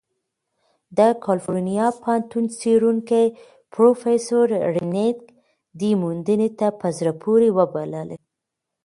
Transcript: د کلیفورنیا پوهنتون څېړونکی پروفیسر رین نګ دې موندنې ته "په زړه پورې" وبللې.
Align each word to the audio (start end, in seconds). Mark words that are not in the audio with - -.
د 0.97 0.99
کلیفورنیا 1.23 1.87
پوهنتون 2.01 2.45
څېړونکی 2.59 3.25
پروفیسر 3.73 4.45
رین 4.75 4.89
نګ 4.95 5.17
دې 5.79 5.91
موندنې 6.01 6.49
ته 6.59 6.67
"په 6.79 6.87
زړه 6.97 7.13
پورې" 7.23 7.49
وبللې. 7.57 8.17